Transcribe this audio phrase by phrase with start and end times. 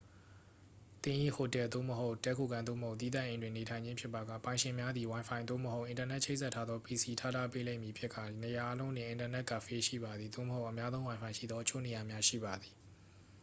[1.03, 10.69] သင်၏ဟိုတယ် သို့မဟုတ် တည်းခိုခန်း သို့မဟုတ် သီးသန့်အိမ်တွင် နေထိုင်ခြင်းဖြစ်ပါက ပိုင်ရှင်များသည် ဝိုင်ဖိုင် သို့မဟုတ် အင်တာနက်ချိတ်ဆက်ထားသော pc ထားထားပေးလိမ့်မည်ဖြစ်ကာ နေရာအားလုံးတွင် အင်တာနက်ကဖေးရှိပါသည် သို့မဟုတ်
[10.71, 12.73] အများသုံးဝိုင်ဖိုင်ရှိသောအချို့နေရာများ ရှိပါသည်။